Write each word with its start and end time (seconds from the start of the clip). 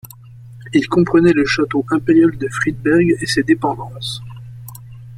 Il 0.73 0.87
comprenait 0.87 1.31
le 1.31 1.45
château 1.45 1.85
impérial 1.91 2.35
de 2.35 2.47
Friedberg 2.47 3.15
et 3.21 3.25
ses 3.27 3.43
dépendances. 3.43 4.19